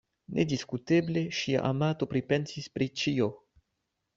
[0.37, 3.29] Nediskuteble ŝia amato pripensis pri ĉio.